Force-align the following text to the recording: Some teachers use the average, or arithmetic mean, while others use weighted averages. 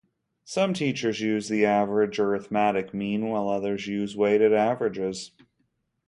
Some 0.45 0.73
teachers 0.73 1.19
use 1.21 1.47
the 1.47 1.63
average, 1.63 2.17
or 2.17 2.31
arithmetic 2.33 2.91
mean, 2.91 3.27
while 3.27 3.47
others 3.49 3.85
use 3.85 4.17
weighted 4.17 4.51
averages. 4.51 5.29